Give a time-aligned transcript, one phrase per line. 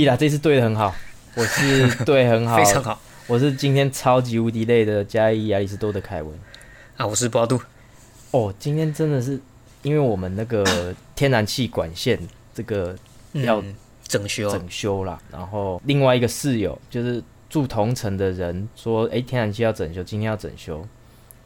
[0.00, 0.94] 以啦，这次对的很好，
[1.34, 6.32] 我是 对很好，非常好我是今天超级无敌累的加一亚里士多的凯文。
[6.96, 7.06] 啊！
[7.06, 7.60] 我是八度，
[8.30, 9.40] 哦，今天真的是
[9.82, 12.18] 因为我们那个 天然气管线
[12.52, 12.94] 这个
[13.32, 13.74] 要嗯
[14.06, 20.86] 整修，整修啦，然后另外一个室友就是住同城的人说，哎、天然气要整修，今天要整修，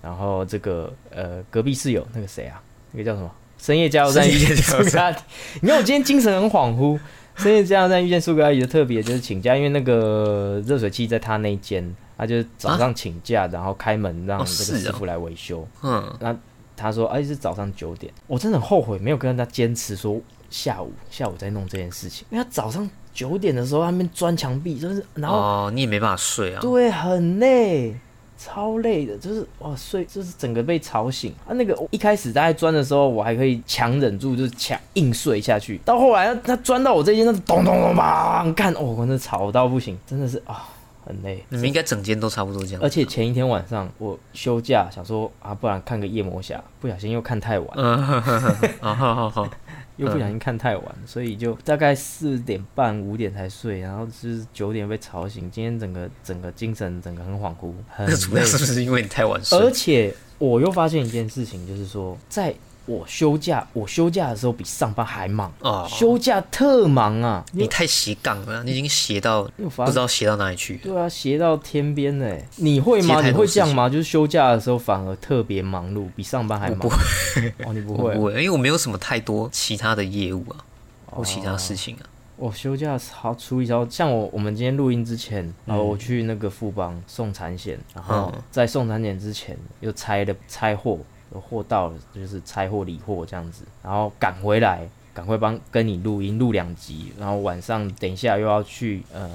[0.00, 2.60] 然后这个呃隔壁室友那个谁啊，
[2.92, 3.30] 那个叫什么？
[3.58, 5.22] 深夜加油站遇见苏格拉底，
[5.62, 6.98] 你看我今天精神很恍惚。
[7.36, 15.66] 深夜加油站遇见苏格阿姨的特别就是请假，因为那个热水器在他那一间，他就是早上请假，然后开门让哦这个师傅来维修。
[15.82, 16.36] 嗯，那
[16.76, 20.20] 他说：“哎，是早上九点。”我真的很后悔没有跟他坚持说
[20.50, 27.96] 下午下午再弄这件事情，因为他早上九点的时候他们钻墙壁，就是然后、哦，你也没办法睡啊，对很累，
[28.36, 31.54] 超累的，就是哇睡就是整个被吵醒啊。
[31.54, 35.80] 那个一开始大概钻的时候，我还可以强忍住，就是强硬睡下去。
[35.84, 40.68] 到后来他他钻到我这间，那咚咚咚砰，看哦，我真的吵到不行，真的是啊
[41.06, 41.44] 很累。
[41.48, 47.78] 你们应该整间都差不多这样，而且前一天晚上我休假，想说啊，不然看个夜魔侠，不小心又看太晚。
[47.78, 47.96] 啊，
[48.80, 49.48] 好好好，
[49.96, 55.50] 又不小心看太晚，所以就大概四点半五点才睡，然后就是九点被吵醒。
[55.50, 58.46] 今天整个整个精神整个很恍惚，很主累要。
[58.46, 59.70] 是不是因为你太晚睡而？
[59.70, 62.54] 且我又发现一件事情，就是说，在
[62.86, 67.44] 我休假，我休假的时候比上班还忙，哦，休假特忙啊！
[67.52, 69.44] 你太斜杠了，你已经斜到
[69.76, 70.80] 不知道斜到哪里去了。
[70.82, 72.46] 对啊，斜到天边了欸。
[72.56, 73.22] 你会吗？
[73.22, 73.88] 你会这样吗？
[73.88, 76.78] 就是休假的时候反而特别忙碌，比上班还忙。
[76.78, 76.96] 不会
[77.64, 78.24] 哦，你不会我不。
[78.24, 80.56] 会，因为我没有什么太多其他的业务啊，
[81.06, 82.04] 哦或其他事情啊。
[82.36, 91.04] 我休假好处理超，像我我们今天录音之前，然后我去那个富邦送产险，然后嗯在送产险之前又拆了拆货，有
[91.40, 99.30] 货到了就是拆货理货这样子，然后赶回来，赶快帮跟你录音录两集，然后晚上等一下又要去呃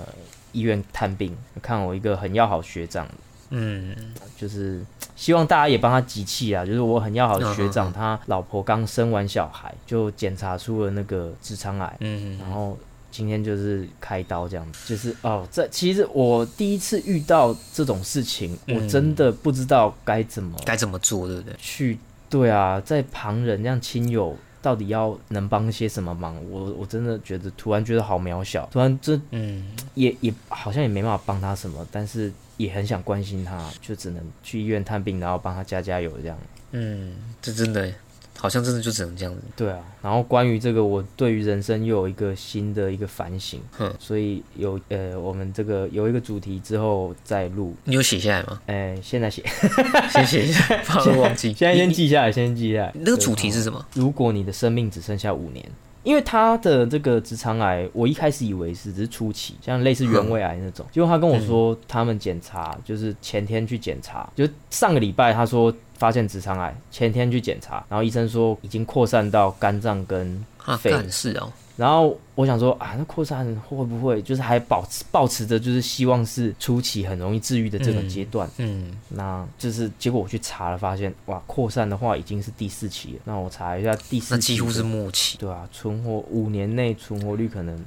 [0.52, 3.08] 医院探病，看我一个很要好学长，
[3.50, 3.96] 嗯，
[4.36, 4.84] 就是
[5.16, 11.98] 希望大家也帮他集气啊，就是我很要好的学长，他老婆刚生完小孩，就检查出了那个直肠癌。
[12.00, 12.78] 嗯，然后
[13.20, 21.54] 今天就是开刀这样子，就是哦，这其实我第一次遇到这种事情，嗯我真的不知道该怎么该怎么做，对不对？
[21.58, 21.98] 去。
[22.30, 26.36] 对啊，在旁人这样亲友到底要能帮些什么忙？
[26.50, 36.38] 我我真的觉得突然觉得好渺小，突然这嗯，也也好像也没办法帮他什么，但是也很想关心他，就只能去医院探病，然后帮他加加油这样。
[36.72, 37.92] 嗯，这真的
[38.40, 39.42] 好像真的就只能这样子。
[39.56, 48.62] 对啊，然后关于这个，我对于人生又有一个新的一个反省，哼所以有呃，我们这个有一个主题之后再录，你有写下来吗？
[48.68, 49.44] 哎，现在写，
[50.10, 51.54] 先写一下， 怕我忘记。
[51.54, 52.94] 现在先你记下来，先记下来。
[52.96, 53.86] 那个主题是什么？
[53.94, 55.66] 如果你的生命只剩下五年，
[56.04, 78.50] 因为他的这个直肠癌，我一开始以为是只是初期，像类似原位癌那种，结果他跟我说，他们检查就是前天去检查，就上个礼拜他说发现直肠癌，前天去检查，然后医生说已经扩散到肝脏跟啊，肺干是哦，然后我想说啊，那扩散会不会就是还保持保持着就是希望是初期很容易治愈的这个阶段？
[78.58, 83.20] 嗯，那就是结果我去查了，发现哇，扩散的话已经是第四期了。
[83.26, 85.38] 那我查一下第四期，那几乎是末期。
[85.38, 87.78] 对啊，存活五年内存活率可能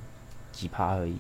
[0.53, 1.17] 几趴而已，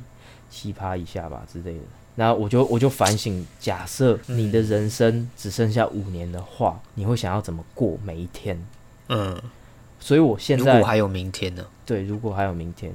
[0.51, 1.81] 七趴以下吧之类的。
[2.15, 8.62] 然后我就我就反省，假设你的人生只剩下五年的话，你会想要怎么过每一天？
[9.09, 9.41] 嗯，
[9.99, 11.65] 所以我现在如果还有明天呢？
[11.87, 12.93] 对，如果还有明天，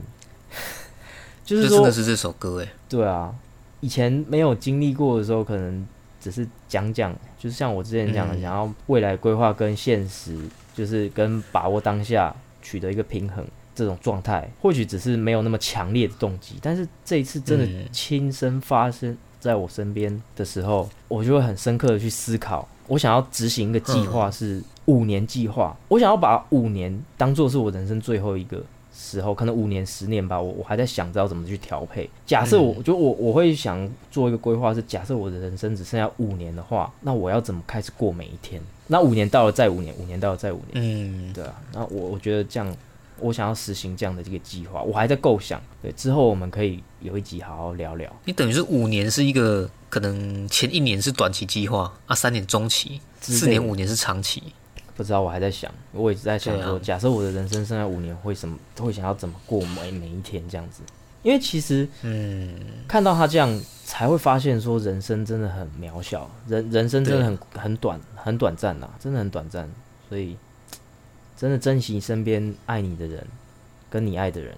[1.43, 2.73] 就是说真的是这首歌哎。
[2.87, 3.33] 对啊，
[3.79, 5.87] 以前没有经历过的时候，可能
[6.21, 10.37] 只是讲讲，就是像我之前讲的，嗯想要未来规划跟现实，
[10.73, 13.45] 就是跟把握当下取得一个平衡
[13.77, 32.09] 这种状态，或许只是没有那么强烈的动机，但是这一次真的嗯亲身发生在我身边的时候，我就会很深刻的去思考，我想要执行一个计划是五年计划，我想要把五年当做是我人生最后一个时候，可能五年、十年吧，我我还在想着要怎么去调配。
[32.25, 38.59] 假设我、就我我会想做一个规划，是假设我的人生只剩下五年的话，那我要怎么开始过每一天？
[38.87, 41.61] 那五年到了再五年，五年到了再五年，嗯，对啊。
[41.73, 42.75] 那我我觉得这样，
[43.19, 45.61] 我想要实行这样的这个计划，我还在构想。
[45.81, 48.11] 对，之后我们可以有一集好好聊聊。
[48.25, 54.43] 你等于是五年是一个可能前一年是短期计划啊，三年中期，四年五年是长期。
[54.95, 60.81] 不知道，我还在想，我一直在想说，啊假设我的人生剩下五年，会什么会想要怎么过每每一天这样子？
[61.23, 62.49] 因为其实嗯，
[62.87, 69.69] 看到他这样，才会发现说人生真的很渺小，人人生真的很很短，很短暂呐，真的很短暂。
[70.09, 70.37] 所以，
[71.37, 73.25] 真的珍惜身边爱你的人，
[73.89, 74.55] 跟你爱的人。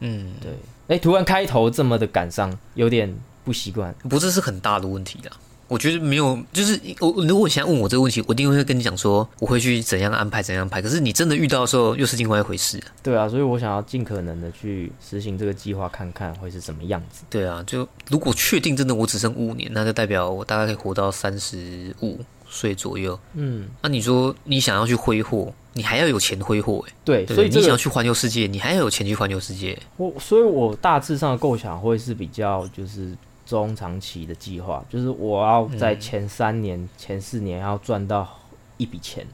[0.00, 0.50] 嗯，对，
[0.88, 3.14] 哎、突然开头这么的感伤，有点
[3.44, 3.94] 不习惯。
[4.08, 5.36] 不，这是很大的问题啦。
[5.68, 10.82] 我觉得没有，就是我如果你现在问我这个问题，我一定会跟你讲说我会去怎样安排怎样安排。
[10.82, 12.82] 可是你真的遇到的时候，又是另外一回事。
[13.04, 17.22] 对啊，所以我想要尽可能的去实行这个计划，看看会是什么样子。
[17.30, 22.18] 对啊，就如果确定真的我只剩五年，那就代表我大概可以活到三十五
[22.50, 23.18] 岁左右。
[23.32, 29.78] 嗯，那你说你想要去挥霍，你还要有钱挥霍，哎，对，所以这个你想要去环游世界，你还要有钱去环游世界。
[29.96, 33.16] 我，所以我大致上的构想会是比较就是
[33.46, 38.28] 中长期的计划，就是我要在前三年、前四年要赚到
[38.76, 39.26] 一笔钱，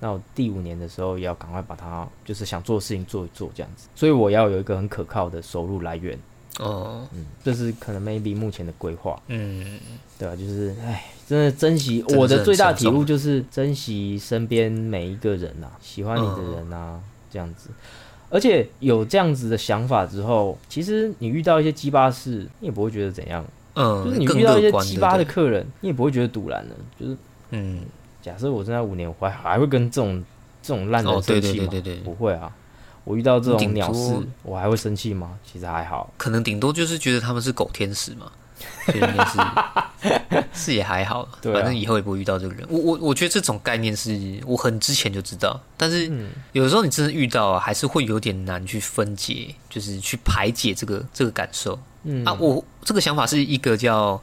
[0.00, 6.18] 那我第五年的时候也要赶快把它就是想做的事情做一做这样子，所以我要有一个很可靠的收入来源。
[6.60, 9.78] 哦，嗯，这是可能 maybe 目前的规划，嗯，
[10.18, 17.70] 对啊，就是哎，真的珍惜的我的最大体悟就是珍惜身边每一个人呐、喜欢你的人啊，这样子。
[18.30, 23.44] 而且有这样子的想法之后，其实你遇到一些鸡巴事，你也不会觉得怎样。
[23.74, 26.74] 嗯，就是你遇到一些鸡巴的客人，你也不会觉得堵然的。
[26.98, 27.16] 就是
[27.50, 27.82] 嗯，
[28.22, 30.22] 假设我正在五年，我还还会跟这种
[30.62, 31.72] 这种烂人生气吗？
[32.04, 32.52] 不会啊。
[33.04, 35.38] 我遇到这种顶鸟事，我还会生气吗？
[35.50, 36.12] 其实还好。
[36.16, 38.32] 可能顶多就是觉得他们是狗天使嘛，
[38.86, 42.66] 所以应该是是也还好，对啊反正以后也不会遇到这个人。
[42.70, 51.78] 我我我觉得这种概念是我很之前就知道，但是嗯有时候你真的遇到啊，还是会有点难去分解，就是去排解这个这个感受。
[52.04, 54.20] 嗯啊，我这个想法是一个叫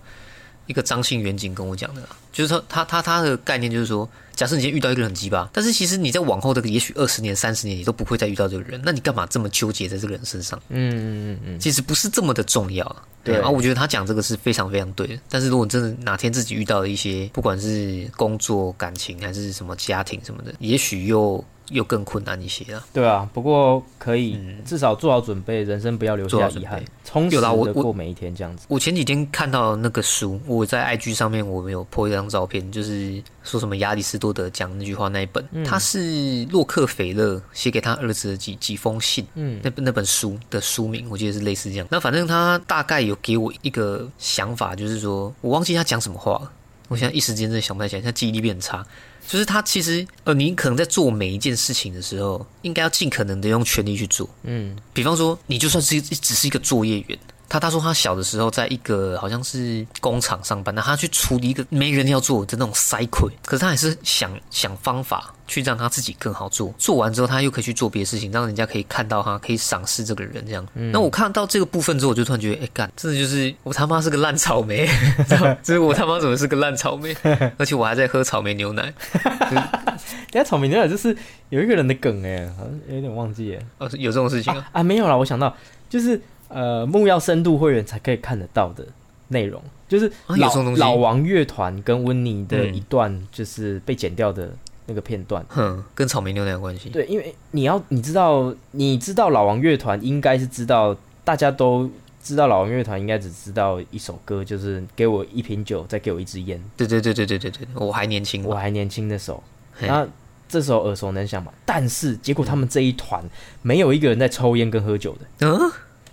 [0.72, 10.58] 一个张姓远景跟我讲的啦，就是说他他他的概念就是说，假设你今天遇到一个人很鸡巴，但是其实你在往后的也许二十年、三十年，你都不会再遇到这个人，那你干嘛这么纠结在这个人身上？
[10.70, 11.04] 嗯嗯
[11.34, 13.04] 嗯嗯，其实不是这么的重要啊。
[13.24, 15.20] 对啊，我觉得他讲这个是非常非常对的。
[15.30, 22.86] 但是如果真的哪天自己遇到了一些，不管是工作、感情还是什么家庭什么的，也许又又更困难一些啊。
[22.94, 23.28] 对啊。
[23.34, 28.66] 不过可以嗯至少做好准备，人生不要留下遗憾，充实的过每一天这样子。
[28.68, 41.88] 我前几天看到那个书，我在 IG 上面我们有 po 一张照片，就是说什么亚里士多德讲那句话那一本，嗯他是洛克菲勒写给他儿子的几几封信，嗯那本那本书的书名，我记得是类似这样。
[41.90, 46.52] 那反正他大概有给我一个想法，就是说我忘记他讲什么话了，
[46.88, 48.86] 我现在一时间真的想不太起来，现在记忆力变很差。
[49.28, 54.30] 就是他其实呃，你可能在做每一件事情的时候，应该要尽可能的用全力去做。
[54.44, 66.74] 嗯比方说，你就算是只是一个作业员，他他说他小的时候在一个好像是工厂上班，那他去处理一个没人要做的那种塞捆，可是他还是想想方法去让他自己更好做。
[66.78, 70.66] 做完之后，他又可以去做别的事情，让人家可以看到他，可以赏识这个人这样。
[70.94, 74.88] 那我看到这个部分之后，我就突然觉得，哎、干，真的就是我他妈是个烂草莓，
[75.62, 77.14] 就是我他妈怎么是个烂草莓，
[77.58, 78.94] 而且我还在喝草莓牛奶。
[79.52, 81.14] 人家草莓牛奶就是
[81.50, 83.66] 有一个人的梗哎，好像有点忘记哎。
[83.80, 84.70] 哦，有这种事情啊？
[84.72, 85.54] 啊，没有啦，我想到
[85.90, 88.86] 就是呃，木曜深度会员才可以看得到的
[89.28, 94.50] 内容，就是老、老王乐团跟温妮的嗯一段，就是被剪掉的
[94.86, 95.46] 那个片段。
[95.50, 96.90] 哼，跟草莓牛奶有关系。
[96.90, 101.90] 对，因为你要你知道，你知道老王乐团应该是知道，大家都
[102.24, 108.44] 知道老王乐团应该只知道一首歌，就是给我一瓶酒，再给我一支烟，对对对对对对对，我还年轻。
[108.44, 109.44] 我还年轻的时候
[109.80, 110.08] 那
[110.48, 111.52] 这首耳熟能详嘛。
[111.66, 113.24] 但是结果他们这一团
[113.62, 115.48] 没有一个人在抽烟跟喝酒的。
[115.48, 115.72] 嗯，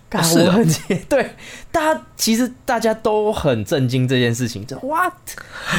[0.09, 0.45] 干是啊。
[0.47, 1.35] 我很解对，
[1.71, 5.13] 大家其实大家都很震惊这件事情，就 what？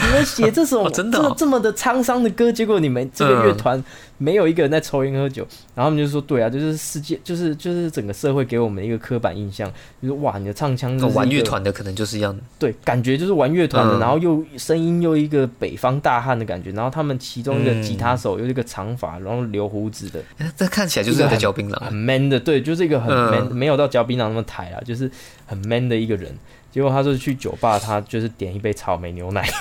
[0.06, 1.28] 你们写这首、 哦真的哦。
[1.30, 3.82] 这这么的沧桑的歌，结果你们这个乐团
[4.22, 9.66] 没有一个人在抽烟喝酒，然后他们就说对啊，就是世界，就是就是整个社会给我们一个刻板印象，
[10.02, 14.00] 就是哇，你的唱腔就是玩乐团的可能就是一样，对，感觉就是玩乐团的，嗯。
[14.00, 17.82] 然后又声音又一个北方大汉的感觉，然后他们其中一个嗯。
[17.82, 21.80] 吉他手又一个长发，然后留胡子的，哎这看起来就是有在嚼槟榔。
[21.80, 21.94] 很。
[21.94, 23.30] man 的，对，就是一个很嗯。
[23.30, 25.10] man，、没有到嚼槟榔那么抬啊，就是
[25.46, 26.30] 很 man 的一个人。
[26.70, 29.44] 结果他就去酒吧，他就是点一杯草莓牛奶，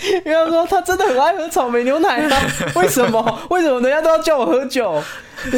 [0.24, 2.42] 因为他说他真的很爱喝草莓牛奶啊，
[2.76, 3.40] 为什么？
[3.50, 5.02] 为什么人家都要叫我喝酒？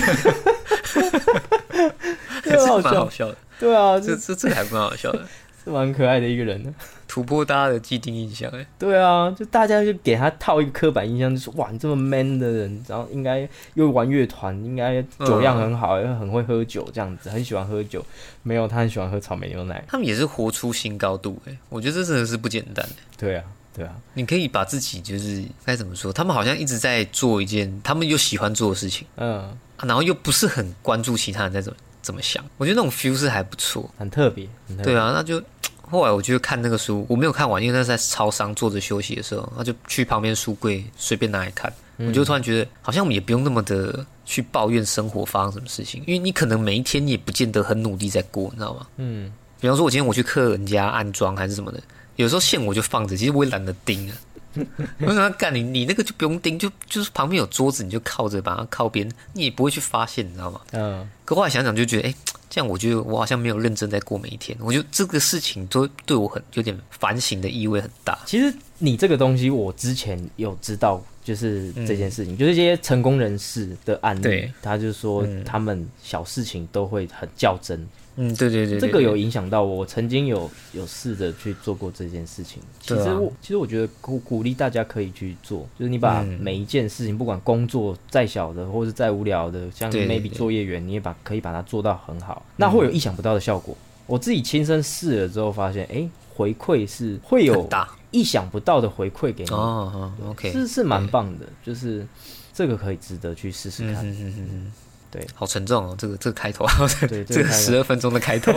[2.43, 5.21] 这蛮好笑，笑的，对啊，这这这这还蛮好笑的，
[5.65, 6.75] 是蛮可爱的一个人。
[7.09, 8.51] 突破大家的既定印象。
[8.53, 18.03] 哎，对啊，就大家就给他套一个刻板印象，就是哇，你这么 man 的人，然后应该又玩乐团，应该酒量很好，又很会喝酒，这样子，很喜欢喝酒。
[18.43, 19.85] 没有，他很喜欢喝草莓牛奶。
[19.87, 21.39] 他们也是活出新高度。
[21.47, 22.89] 哎，我觉得这真的是不简单。
[23.19, 23.45] 对啊，
[23.75, 26.13] 对啊，你可以把自己就是该怎么说？
[26.13, 29.41] 他们好像一直在做一件他们又喜欢做的事情，嗯，
[29.77, 32.45] 啊然后又不是很关注其他人在怎么怎么想。
[32.59, 33.89] 我觉得那种 feel 是还不错。
[33.99, 34.93] 很特别，很特别。
[34.93, 35.43] 对啊，那就
[35.81, 41.73] 后来我就看那个书，我没有看完，因为那是在超商坐着休息的时候，那就去旁边书柜随便拿来看。
[41.99, 48.87] 我就突然觉得，好像我们也不用那么的去抱怨生活发生什么事情，因为你可能每一天你也不见得很努力在过，你知道吗？
[48.97, 51.81] 嗯，比方说，我今天我去客人家安装还是什么的，
[52.17, 54.17] 有时候线我就放着，其实我也懒得盯啊。
[55.01, 60.61] 我想要干你，你那个就不用盯，就就是旁边有桌子，你就靠着把它靠边，你也不会去发现，你知道吗？
[60.73, 62.15] 嗯，可后来想想就觉得，哎、
[62.51, 64.55] 这样我觉得我好像没有认真在过每一天。
[64.61, 68.19] 我觉得这个事情都对我很有点反省的意味很大。
[68.27, 79.77] 其实你这个东西，我之前有知道，就是这件事情，就是这些成功人士的案例，他就说嗯他们小事情都会很较真，嗯，对对对这个有影响到我。
[79.77, 82.63] 我曾经有有试着去做过这件事情。
[82.81, 93.77] 其实我其实我觉得鼓鼓励大家可以去做，就是你把嗯每一件事情，不管工作再小的或者再无聊的，像 maybe 作业员，你也把可以把它做到很好，那会有意想不到的效果。
[94.07, 97.67] 我自己亲身试了之后，发现，哎、回馈是会有
[98.11, 102.07] 意想不到的回馈给你，哦哦，OK，是是蛮棒的，就是
[102.53, 104.05] 这个可以值得去试试看。
[105.13, 106.67] 对，好沉重哦，这个 这个开头，
[107.07, 108.53] 对，这个开十二分钟的开头，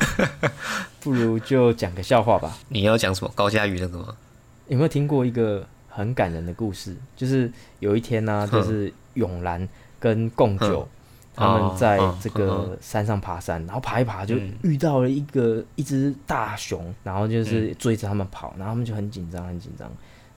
[0.98, 2.56] 不如就讲个笑话吧。
[2.68, 3.30] 你要讲什么？
[3.34, 4.16] 高佳宇那个吗？
[4.68, 6.96] 有没有听过一个很感人的故事？
[7.14, 8.60] 就是有一天呢、哼。
[8.60, 9.68] 就是永兰
[10.00, 10.88] 跟贡九
[11.36, 14.54] 他们在哦这嗯个山上爬山，然后爬一爬就嗯。
[14.62, 19.90] 遇到了一个一只大熊，然后就是追着他们跑，然后他们就很紧张，很紧张。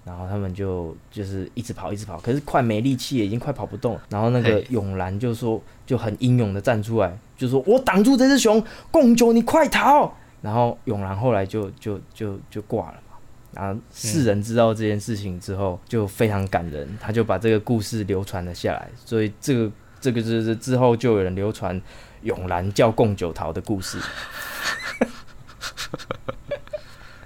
[0.05, 4.01] 然后他们就就是一直跑，一直跑，可是快没力气了，已经快跑不动了。
[4.07, 13.17] 然后那个永兰就说，就很英勇的站出来，就说：“我挡住这只熊，贡九你快逃！”然后永兰后来就就就就挂了嘛。
[13.51, 18.88] 然后世人知道这件事情之后，就非常感人，他就把这个故事流传了下来。
[19.03, 21.81] 所以这个这个就是之后就有人流传
[22.21, 23.97] 永兰叫贡九逃的故事。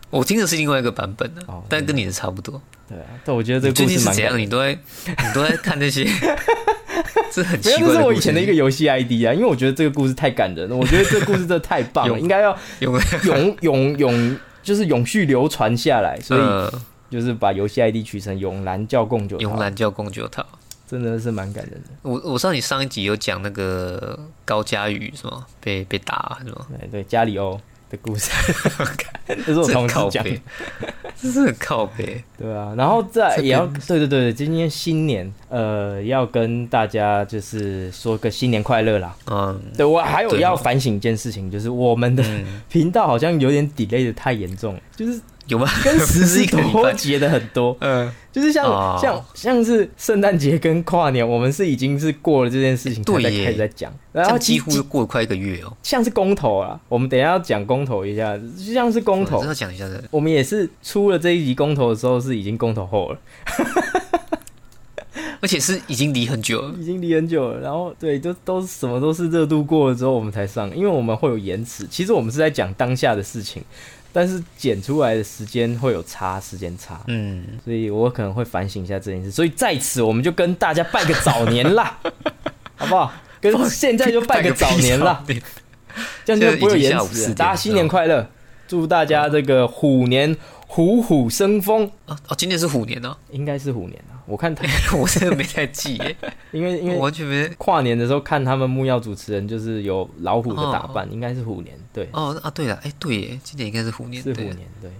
[0.10, 2.62] 我听的是另外一个版本的哦，但跟你的差不多。
[2.88, 4.16] 对啊，但我觉得这个故近是怎样？
[4.16, 4.42] 事蛮感人。
[4.42, 4.74] 你都在
[5.28, 6.04] 你都在看那些，
[7.32, 7.80] 这很奇怪。
[7.80, 20.46] 这是我以前的一个游戏 ID 啊，因为我觉得这个故事太感人了，我觉得这个故事真的太棒了， 有应该要永永永永就是永续流传下来，所以呃，就是把游戏 ID 取成永兰教贡九桃，慵懒叫贡九桃。
[20.90, 21.90] 真的是蛮感人的。
[22.02, 25.46] 我我知道你上一集有讲那个高佳宇是吗？
[25.62, 26.66] 被被打是吗？
[26.80, 28.32] 对对，加里欧的故事，
[29.46, 30.26] 这是我这同事讲
[31.22, 32.24] 这是很靠背。
[32.38, 39.16] 对啊，然后再也要边对对对，今天新年，呃，要跟大家就是说个新年快乐啦。
[39.30, 39.60] 嗯。
[39.76, 45.20] 对我还有要反省一件事情，就是我们的嗯，频道好像有点 delay 的太严重了，就是
[45.50, 45.68] 有吗？
[45.84, 46.72] 跟十 是事一个礼拜。
[46.72, 47.76] 脱节的很多。
[47.82, 55.74] 嗯，就是像、哦像像是圣诞节跟跨年，我们是已经是过了这件事情对始在讲，然后几几乎过了快一个月哦。
[55.84, 60.04] 像是公投啊，我们等一下要讲公投一下，就像是公投讲一下的。
[60.12, 63.20] 我们也是出了这一集公投的时候是已经公投后了，
[65.42, 66.74] 而且是已经离很久了。
[66.78, 67.60] 已经离很久了。
[67.60, 71.88] 然后对，都都什么都是热度过了之后我们才上，因为我们会有延迟。
[71.90, 73.64] 其实我们是在讲当下的事情，
[74.12, 77.02] 但是剪出来的时间会有差，时间差。
[77.08, 79.32] 嗯，所以我可能会反省一下这件事。
[79.32, 82.00] 所以在此，我们就跟大家拜个早年啦，
[82.76, 83.12] 好不好？
[83.42, 85.42] 跟现在就拜个早年啦，对，
[86.26, 88.30] 这样就不会有延现在已经下午4迟大家新年快乐，
[88.68, 90.36] 祝大家这个虎年
[90.68, 91.90] 虎虎生风。
[92.06, 94.64] 哦哦，今年是虎年哦，应该是虎年啊，我看他，
[94.96, 96.16] 我真的没太记耶，
[96.52, 97.50] 因为因为我完全没。
[97.58, 104.92] 跨年的时候看他们木曜主持人就是有老虎的打扮，应该是虎年，对，哦啊，对了，哎，对耶，今年应该是虎年，对是虎年，对，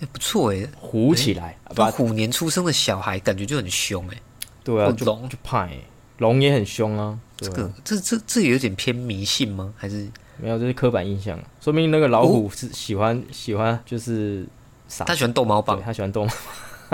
[0.00, 1.56] 哎，不错哎，虎起来，
[1.92, 4.20] 虎年出生的小孩感觉就很凶哎，
[4.62, 5.28] 对啊，就龙。
[5.28, 5.78] 就怕哎，
[6.18, 9.72] 龙也很凶啊，这个这这这有点偏迷信吗？
[9.76, 10.06] 还是？
[10.36, 14.44] 没有，这是刻板印象，说明那个老虎是喜欢喜欢就是
[14.88, 15.76] 傻，他喜欢逗猫棒。
[15.78, 15.84] 对？
[15.84, 16.28] 他喜欢动，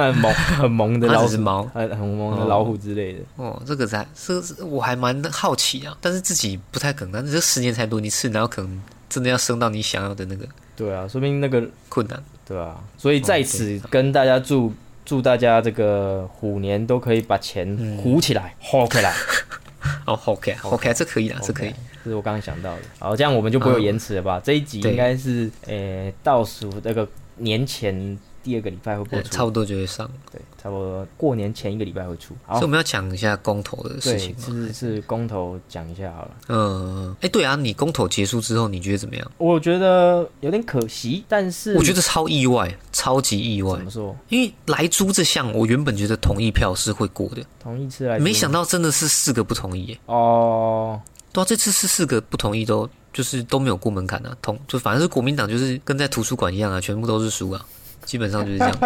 [0.07, 3.21] 很萌很萌的老虎，猫很很萌的老虎之类的。
[3.37, 7.12] 哦，这个才这是我还蛮好奇啊，但是自己不太可能。
[7.12, 12.23] 但是这十年才轮一次，然后可能真的要升到你想要的那个对啊，说明那个困难。
[12.47, 14.73] 对啊，所以在此跟大家祝
[15.04, 19.14] 祝大家这个虎年都可以把钱嗯虎起来、吼起来。
[20.07, 21.73] 哦，OK，OK，这可以啊，这可以。
[22.04, 22.83] 这是我刚刚想到的。
[22.99, 24.40] 好，这样我们就不会有延迟了吧？
[24.42, 32.35] 这一集应该是呃倒数那个年前第二个礼拜会播出，差不多就会上，对，差不多过年前一个礼拜会出。
[32.47, 34.44] 好所以我，们要讲一下公投的事，情嘛。
[34.47, 36.30] 是是公投讲一下好了。
[36.49, 39.32] 嗯，哎，对啊，你公投结束之后，你觉得怎么样？
[39.38, 43.85] 我觉得有点可惜，但是我觉得超意外，超级意外怎。
[43.85, 44.16] 么说？
[44.28, 49.99] 因为来租这项，我原本觉得同意票是会过的，同意次来，没想到真的是四个不同意耶。
[50.06, 51.00] 哦，
[51.32, 57.64] 对啊，这次是四个不同意都就是都没有过门槛啊，同就反正是国民党就是跟在图书馆一样啊，全部都是输啊。
[58.04, 58.76] 基本上就是这样。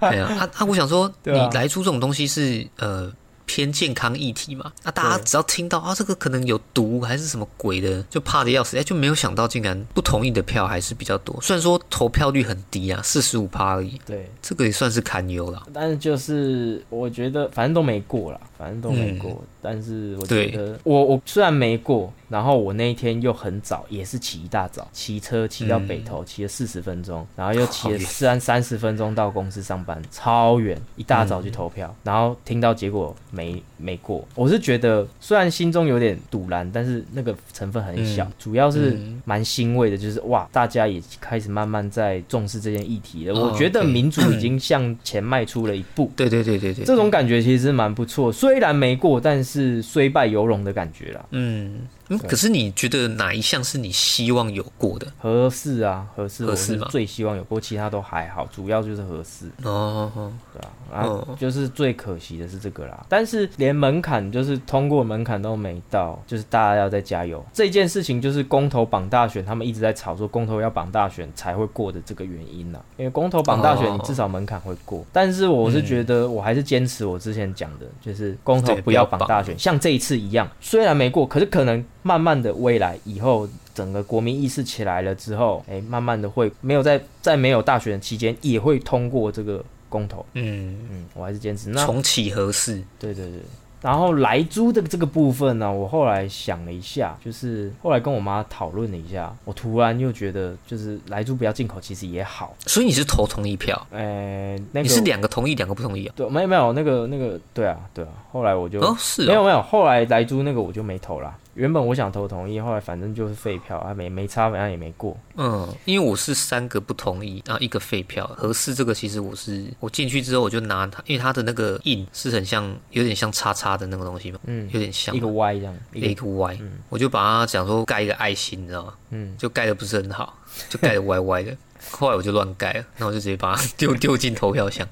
[0.00, 3.12] 对啊，啊啊我想说，你来出这种东西是呃。
[3.50, 11.34] 偏健康议题嘛，那大家对只要听到啊，这个可能有毒还是什么鬼的，就怕的要死，哎，就没有想到竟然不同意的票还是比较多。
[11.40, 15.66] 虽然说投票率很低啊，四十五趴而已，对，这个也算是堪忧了。
[15.72, 19.42] 但是就是我觉得反正都没过啦，反正都没过。
[19.60, 43.34] 但是我觉得我我虽然没过，然后我那一天又很早，也是起一大早，骑车骑到北头，骑了四十分钟，然后又骑了三三十分钟到公司上班，超远，一大早去投票，然后听到结果没没过，我是觉得虽然心中有点堵然，但是那个成分很小，嗯主要是嗯蛮欣慰的，就是哇，大家也开始慢慢在重视这件议题了。
[43.34, 46.10] 哦我觉得民主已经向前迈出了一步。
[46.16, 51.24] 对对对对对，这种感觉其实蛮不错，虽然没过，但是虽败犹荣的感觉啦。
[51.30, 55.06] 嗯嗯，可是你觉得哪一项是你希望有过的？
[55.18, 56.88] 合适啊，合适，合适吗？
[56.90, 60.32] 最希望有过，其他都还好，主要就是合适，哦，哦。
[60.52, 60.92] 对吧、啊？
[60.92, 61.36] 然后哦。
[61.38, 67.44] 就是最可惜的是这个啦，但是连门槛就是通过门槛都没到，就是大家要再加油。
[67.52, 72.80] 这件事情就是公投绑大选，他们一直在吵说公投要绑大选才会过的这个原因啦。
[72.96, 73.96] 因为公投绑大选，哦。
[73.98, 83.48] 你至少门槛会过，但是我是觉得我还是坚持我之前讲的，就是公投不要绑大选，像这一次一样，虽然没过，可是可能慢慢的未来以后。
[83.74, 90.26] 整个国民意识起来了之后，哎、慢慢的会没有在在没有大选的期间，也会通过这个公投。
[90.34, 91.70] 嗯，嗯，我还是坚持。
[91.70, 93.38] 那重启合适，对对对，
[93.80, 102.56] 然后来租的这个部分呢，我后来想了一下，就是后来跟我妈讨论了一下，我突然又觉得，就是来租不要进口，其实也好。
[102.66, 106.14] 所以你是投同意票，呃，那个你是两个同意，两个不同意啊？
[106.16, 108.10] 对，没有没有那个那个，对啊对啊。
[108.32, 111.32] 后来我就、哦，是哦，没有没有，后来来租那个我就没投啦。
[111.58, 115.18] 原本我想投同意，后来反正就是废票啊，没没差，反正也没过。
[115.34, 128.94] 嗯，因为我是三个不同意，然后一个废票，合适这个其实我是我进去之后我就拿它，因为它的那个印是很像，有点像叉叉的那个东西嘛，嗯，有点像一个 Y 这样，一个一个 Y，、我就把它讲说盖一个爱心，你知道吗？
[129.10, 131.56] 嗯，就盖的不是很好，就盖的歪歪的。
[131.90, 134.86] 后来我就乱盖了，那我就直接把它丢丢进投票箱。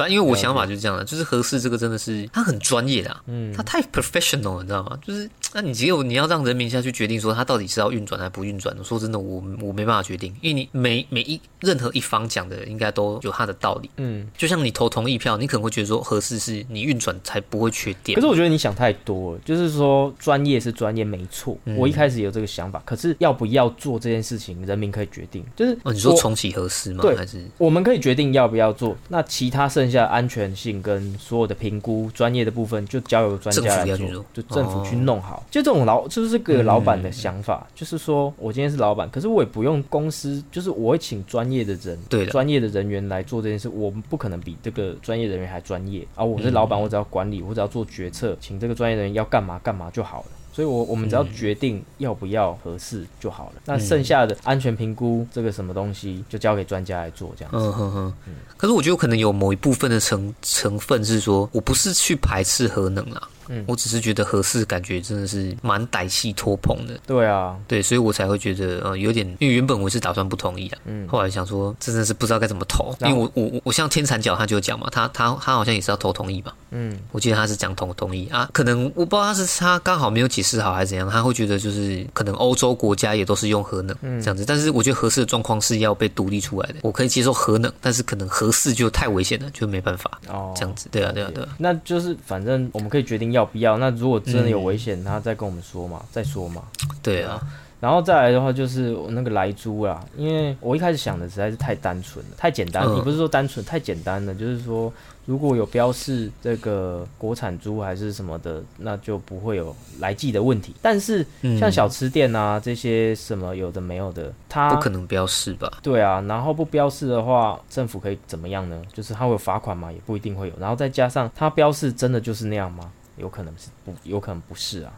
[0.00, 4.98] 反正因为我想法就是这样的，就是合适这个真的是他很专业的、啊，嗯他太 professional 了，你知道吗？
[5.06, 8.82] 就是那你只有你要让人民下去决定说他到底是要运转还是不运转的。
[8.82, 13.90] 说真的，我我没办法决定，因为你每每一任何一方讲的应该都有他的道理。
[13.98, 14.26] 嗯。
[14.38, 18.26] 就像你投同意票，你可能会觉得说合适是你运转才不会缺电可是。
[18.26, 25.44] 我觉得你想太多了，就是说专业是专业没错，嗯我一开始有这个想法，可是要不要做这件事情，人民可以决定。
[25.54, 27.02] 就是哦，你说重启合适吗？
[27.02, 35.42] 对还是我们可以决定要不要做，那其他剩下安全性跟所有的评估专业的部分，就交由专家来做就政府去哦弄好。
[35.50, 46.24] 就这种老，就是这个老板嗯的想法，就是说我今天是老板，可是我也不用公司，就是我会请专业的人，对专业的人员来做这件事，我们不可能比这个专业人员还专业啊！
[46.24, 50.26] 我是老板，我只要管理，我只要做决策，请这个专业人员要干嘛干嘛就好了。
[50.52, 53.62] 所以我，我们只要决定要不要合适就好了。
[53.64, 57.58] 那剩下的安全评估这个什么东西，就交给专家来做，这样子。
[57.58, 58.14] 嗯哼哼，
[58.56, 63.64] 可是我觉得可能有某一部分的成成分是说，我不是去排斥核能啦，嗯。
[63.68, 71.06] 我只是觉得合适感觉真的是蛮歹戏拖棚的，对啊，对，所以我才会觉得呃有点，因为原本我是打算不同意的，嗯。
[71.06, 78.28] 后来想说真的是不知道该怎么投，因为我我我我像天蚕角他就讲嘛，他他他好像也是要投同意嘛，嗯，我记得他是讲同同意。
[78.30, 84.20] 啊，可能我不知道他是他刚好没有解释好还是怎样，他会觉得就是可能欧洲国家也都是用核能、嗯。
[84.22, 90.20] 这样子，但是我觉得合适的状况是要被独立出来的，我可以接受核能，但是可能合适就太危险了，就没办法。
[90.28, 93.78] 哦，这样子，对啊对啊对啊，那就是反正我们可以决定要不要。
[93.78, 96.62] 那如果真的有危嗯险，他再跟我们说嘛，再说嘛。
[97.02, 97.40] 对啊，
[97.80, 102.84] 然后再来的话就是我那个来猪啦，因为我一开始想的实在是太单纯了，太简单。
[102.86, 104.92] 嗯也不是说单纯，太简单了，就是说
[105.24, 110.74] 如果有标示这个国产猪还是什么的，那就不会有来记的问题。
[110.82, 115.70] 但是嗯像小吃店啊这些什么有的没有的，它不可能标示吧？
[115.82, 118.82] 对啊，然后不标示的话，政府可以怎么样呢？
[118.92, 119.90] 就是他会有罚款嘛？
[119.90, 120.54] 也不一定会有。
[120.58, 122.90] 然后再加上他标示真的就是那样吗？
[123.20, 124.92] 有可能是不，有可能不是啊。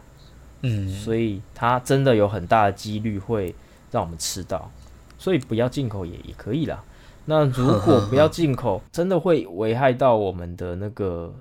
[0.61, 3.53] 嗯，所以它真的有很大的几率会
[3.91, 4.71] 让我们吃到，
[5.17, 6.81] 所以不要进口也也可以啦。
[7.25, 11.33] 那如果 不要进口，真的会危害到我们的那个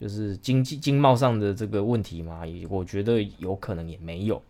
[0.00, 2.46] 就是经济经贸上的这个问题吗？
[2.46, 4.40] 也我觉得有可能也没有，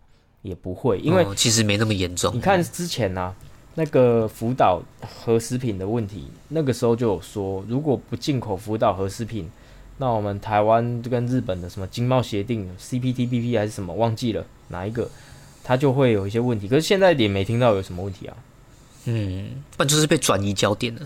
[0.42, 2.40] 也不会，因为哦其实没那么严重你。
[2.40, 3.34] 看之前呢、
[3.74, 4.82] 那个福岛
[5.24, 9.50] 核食品的问题，那个时候就有说，如果不进口福岛核食品，
[9.98, 15.10] 那我们台湾跟日本的什么经贸协定 CPTPP 还是什么忘记了哪一个，
[15.62, 16.66] 它就会有一些问题。
[16.66, 18.36] 可是现在也没听到有什么问题啊。
[19.04, 21.00] 嗯，不然就是被转移焦点了。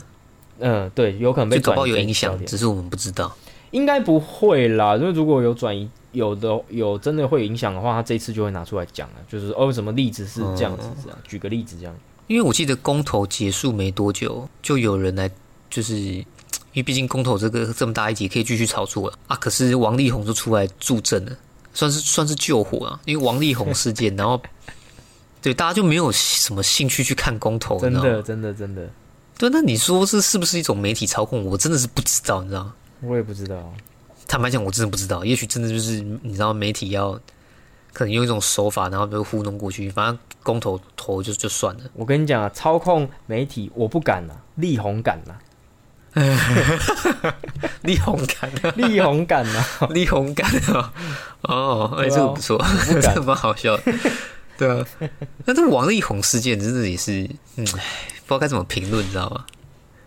[0.59, 3.35] 嗯，对，有可能被转移影响，只是我们不知道。
[3.71, 11.95] 应该不会啦，因为如果有转移，有的有真的会有影响的话，他这一次就会拿出来讲了，就是哦，什么例子是这样子，这样、举个例子这样。
[12.27, 15.31] 因为我记得公投结束没多久，就有人来，
[15.71, 16.23] 就是
[16.73, 19.37] 因为毕竟公投这个这么大一集，可以继续炒作了啊。
[19.37, 21.37] 可是王力宏就出来助阵了，
[21.75, 23.01] 算是算是救火啊。
[23.05, 24.41] 因为王力宏事件， 然后
[25.41, 28.89] 对大家就没有什么兴趣去看公投，真的，真的，真的，
[29.37, 31.45] 对，那你说这是不是一种媒体操控？
[31.45, 32.75] 我真的是不知道，你知道吗？
[33.03, 33.73] 我也不知道。
[34.29, 35.25] 坦白讲，我真的不知道。
[35.25, 37.21] 也许真的就是你知道，媒体要
[37.93, 39.91] 可能用一种手法，然后就糊弄过去。
[39.91, 41.81] 反正公投投就就算了。
[41.93, 45.37] 我跟你讲啊，操控媒体我不敢啊，力宏敢啊，
[47.83, 50.93] 力宏感啊， 力宏感啊， 力宏感啊！
[51.43, 52.63] 哦，哎、这个不错，
[53.01, 53.83] 这个蛮好笑的。
[54.59, 54.87] 对啊，
[55.47, 57.23] 那这个王力宏事件真的也是，
[57.57, 57.83] 嗯，唉
[58.27, 59.45] 不知道该怎么评论，你知道吗？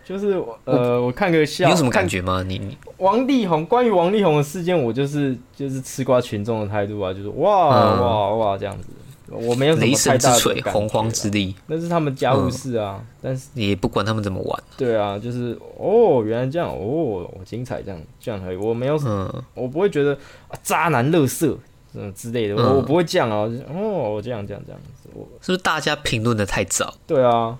[0.04, 2.42] 就是呃，我看个笑，你有什么感觉吗？
[2.46, 8.86] 你你王力宏关于王力宏的事件，我就是就是吃瓜群众的态度啊，就是哇、嗯哇哇这样子，
[9.28, 13.02] 我没有什雷么太神之锤，大的洪荒之力，那是他们家务事啊。
[13.20, 14.62] 但是也不管他们怎么玩。
[14.76, 18.56] 对啊，就是哦，原来这样哦，精彩这样这样而已。
[18.56, 20.14] 我没有，嗯，我不会觉得、
[20.48, 21.58] 啊、渣男乐色
[21.94, 23.48] 嗯之类的，我、嗯我不会这样啊。
[23.68, 27.58] 哦，我这样这样这样子，我是不是大家评论的太早，对啊，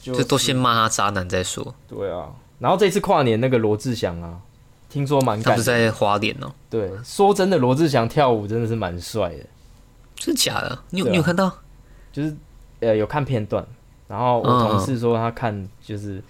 [0.00, 1.74] 就就都先骂他渣男再说？
[1.86, 2.28] 对啊。
[2.58, 4.38] 然后这次跨年那个罗志祥啊，
[4.88, 5.42] 听说蛮。
[5.42, 9.44] 他不是在花莲哦、对，说真的，罗志祥跳舞真的是蛮帅的。
[10.24, 10.78] 真的假的？
[10.88, 11.52] 你有、啊你有看到？
[12.10, 12.34] 就是
[12.80, 13.62] 呃有看片段，
[14.08, 16.22] 然后我嗯同事说他看就是、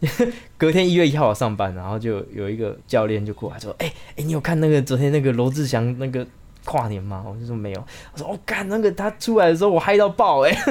[0.56, 6.26] 隔天一月一号我上班，然后就有一个教练就过来说，哎、哎、你有看那个昨天那个罗志祥那个
[6.64, 7.22] 跨年吗？
[7.26, 7.84] 我就说没有，
[8.14, 10.56] 我说哦干那个他出来的时候我嗨到爆哎、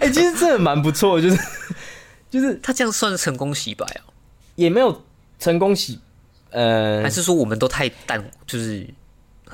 [0.00, 1.42] 哎、其实真的蛮不错的，就是
[2.30, 4.02] 就是他这样算是成功洗白啊？
[4.54, 5.02] 也没有
[5.38, 5.98] 成功洗，
[6.50, 8.86] 呃还，是说我们都太淡，就是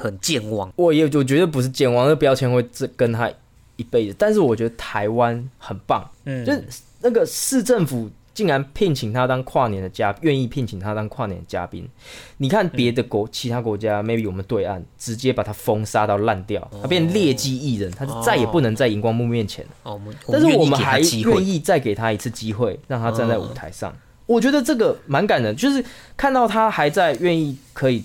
[0.02, 0.72] 很健忘？
[0.74, 3.30] 我也我觉得不是健忘，那标签会这跟他
[3.76, 6.04] 一辈子，但是我觉得台湾很棒。
[6.24, 6.64] 嗯，就是
[7.00, 11.88] 那个市政府竟然聘请他当跨年的嘉，愿意聘请他当跨年的嘉宾。
[12.38, 19.64] 你看别的国、其他国家，maybe 我们对岸直接把他封杀到烂掉，他变劣迹艺人，他就再也不能在荧光幕面前
[20.26, 23.94] 但是我们还会愿意再给他一次机会，让他站在舞台上。
[24.26, 25.84] 我觉得这个蛮感人，就是
[26.16, 28.02] 看到他还在愿意可以。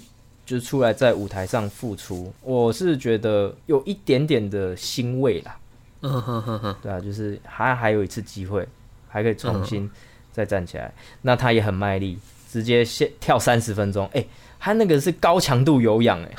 [0.47, 5.57] 就是出来在舞台上付出，我是觉得有一点点的欣慰啦。
[6.01, 8.65] 嗯哼哼哼，对啊，就是还还有一次机会，
[9.10, 9.91] 还可以重嗯新
[10.31, 10.89] 再站起来。
[11.21, 12.17] 那他也很卖力，
[12.49, 14.10] 直接先跳三十分钟。
[14.13, 14.25] 哎、
[14.57, 16.31] 他那个是高强度有氧，哎，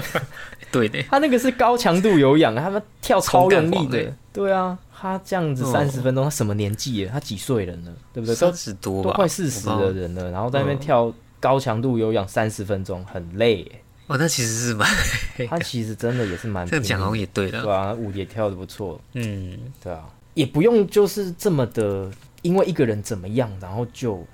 [0.70, 4.12] 对的，他那个是高强度有氧，他们跳超用力的。
[4.34, 7.10] 对啊，他这样子哦三十分钟，他什么年纪了？
[7.10, 7.92] 他几岁人了？
[8.12, 8.34] 对不对？
[8.34, 9.66] 三十多吧，都快四十。
[9.66, 13.82] 的人了，然后在那边嗯跳高强度有氧三十分钟，很累耶。
[14.06, 14.88] 哦，那其实是蛮
[15.48, 17.62] 他其实真的也是蛮这样讲好像也对了。
[17.62, 19.00] 对啊，舞也跳的不错。
[19.14, 22.10] 嗯，对啊，也不用就是这么的，
[22.42, 24.26] 因为一个人怎么样，然后就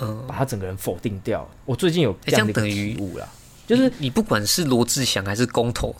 [0.00, 1.48] 嗯，把他整个人否定掉。
[1.64, 3.26] 我最近有这样的等于体悟啦，
[3.66, 5.94] 就是你不管是罗志祥还是公投，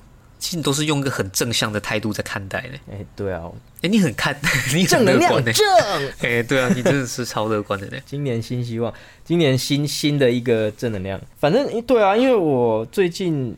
[0.44, 2.74] 其实都是用一个很正向的态度在看待的。
[2.92, 4.38] 哎、对啊，哎、你很看，
[4.74, 5.42] 你很正能量。
[5.42, 5.54] 正。
[6.20, 7.96] 哎、对啊，你真的是超乐观的呢。
[8.04, 8.92] 今年新希望，
[9.24, 11.18] 今年新新的一个正能量。
[11.38, 13.56] 反正诶对啊，因为我最近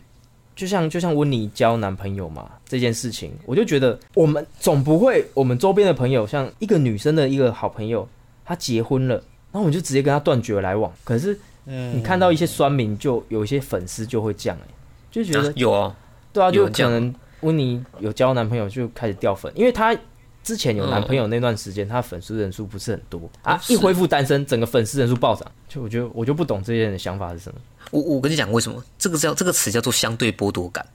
[0.55, 8.09] 就像就像温妮交男朋友嘛这件事情，我就觉得我们总不会，我们周边的朋友，像一个女生的一个好朋友，
[8.45, 9.17] 她结婚了，
[9.51, 10.93] 然后我们就直接跟她断绝来往。
[11.03, 14.65] 可是嗯你看到一些酸民，就有一些粉丝就会这样、欸，
[15.11, 15.97] 就觉得、啊有哦，
[16.37, 19.97] 对啊，就可能温妮有交男朋友就开始掉粉，因为她
[20.43, 25.51] 之前有男朋友那段时间，她粉丝人数不是很多啊一恢复单身，整个粉丝人数暴涨。
[25.69, 27.59] 就我觉得我就不懂这些人的想法是什么。
[27.91, 30.87] 我我跟你讲为什么这个叫这个词叫做相对剥夺感，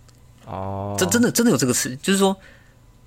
[0.46, 2.36] 哦，这真的真的有这个词，就是说，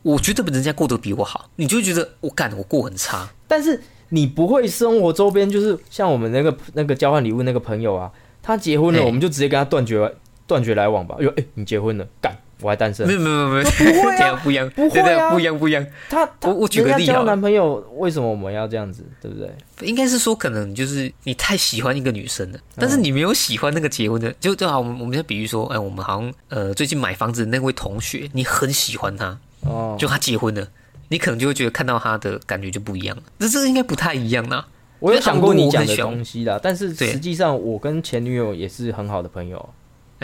[0.03, 8.11] 我觉得人家过得比我好，你就会觉得我干我过很差，但是你不会生活周边就是像我们那个那个交换礼物那个朋友啊，
[8.43, 10.15] 他结婚了，我们就直接跟他断绝
[10.47, 11.17] 断绝来往吧。
[11.19, 13.15] 哎呦，哎、你结婚了，干，我还单身没。
[13.15, 19.05] 有没有没有，不会不一样，不会不一样不一样，他他我我举个例好了男朋友，为什么我们要这样子？
[19.21, 19.51] 对不对？
[19.87, 30.69] 应该是说可能就是你太喜欢一个女生了，但是你没有喜欢那个结婚的，就正好，我们我们在比喻说，哎，我们好像呃最近买房子的那位同学，你很喜欢他，哦，就他结婚了。
[31.09, 34.67] 你可能就会觉得看到他的感觉就不一样了，这这个应该不太一样啊。
[35.01, 39.69] 我有想过你讲的东西啦，但是对实际上我跟前女友也是很好的朋友，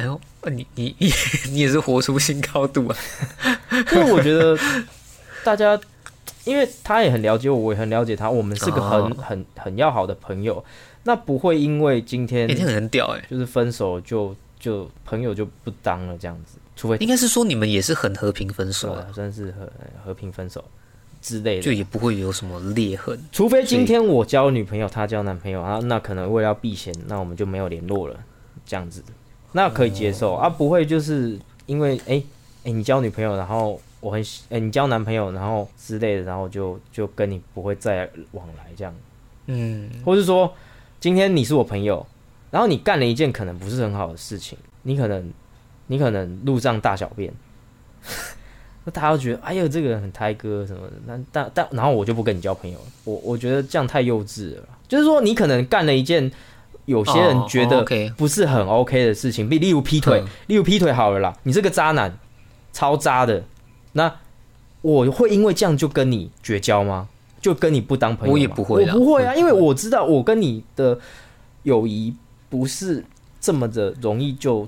[0.01, 1.13] 哎呦，呃你你你
[1.51, 2.97] 你也是活出新高度啊！
[3.93, 4.59] 因为我觉得
[5.45, 5.79] 大家
[6.45, 9.17] 因为他也很了解我，我也很了解他，我们是个很、哦。
[9.21, 10.65] 很很要好的朋友，
[11.05, 19.71] 那不会因为今天哎、欸，那很屌哎、就是分手就就朋友就不当了这样子，除非应该是说你们也是很和平分手对啊，真是和
[20.03, 20.65] 和平分手
[21.21, 23.19] 之类的，就也不会有什么裂痕。
[23.31, 28.19] 除非今天我交女朋友，她交男朋友，啊，那可能为了要避嫌，那我们就没有联络了，
[28.65, 29.05] 这样子，
[29.53, 32.23] 那可以接受、啊，不会就是因为哎哎、
[32.65, 38.95] 诶你交女朋友，然后我很喜哎、你交男朋友，然后之类的，然后就就跟你不会再往来这样，
[39.47, 40.53] 嗯，或是说
[41.01, 42.07] 今天你是我朋友，
[42.51, 45.31] 然后你干了一件可能不是很好的事情，你可能
[45.87, 47.33] 你可能路上大小便。
[48.85, 52.85] 那大家都觉得，哎呦，这个人很胎哥什么的，那但但然后我就不跟你交朋友了。
[53.05, 54.63] 我我觉得这样太幼稚了。
[54.89, 56.33] 就是说，你可能干了一件
[56.91, 62.19] 有些人觉哦得不是很 OK 的事情，比例如劈腿嗯，例如劈腿好了啦，你这个渣男，
[62.73, 63.45] 超渣的，
[63.93, 64.13] 那
[64.83, 67.09] 我会因为这样就跟你绝交吗？
[67.41, 68.33] 就跟你不当朋友？
[68.33, 70.99] 我也不会我不会啊，因为我知道我跟你的
[71.63, 72.13] 友谊
[72.49, 73.05] 不是
[73.41, 74.67] 这么的容易就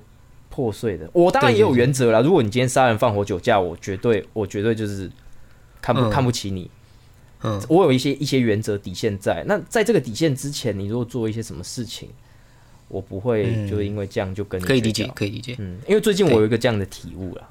[0.49, 1.11] 破碎的。
[1.13, 5.11] 我当然也有原则啦，如果你今天杀人放火酒驾，我绝对我绝对就是
[5.81, 6.71] 看不、嗯看不起你。
[7.43, 9.45] 嗯，我有一些一些原则底线在。
[9.47, 12.09] 那在这个底线之前，你如果做一些什么事情，
[12.89, 15.57] 我不会嗯就因为这样就跟你可以理，解可以理解。
[15.59, 17.49] 嗯，因为最近我有一个这样的体悟啦，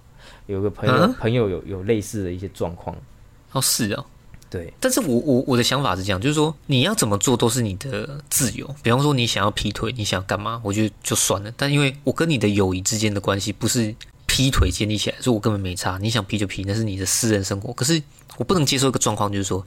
[0.47, 2.95] 有个朋友、嗯朋友有有类似的一些状况，
[3.51, 4.05] 哦，是哦。
[4.49, 8.69] 对，但是我我我的想法是这样，就是说你要怎么做都是你的自由。
[8.83, 11.49] 比方说你想要劈腿，你想要干嘛，我觉得就算了。
[11.55, 13.95] 但因为我跟你的友谊之间的关系不是
[14.31, 15.97] 劈腿建立起来，所以我根本没差。
[16.01, 17.73] 你想劈就劈，那是你的私人生活。
[17.73, 18.01] 可是
[18.37, 19.61] 我不能接受一个状况，就是说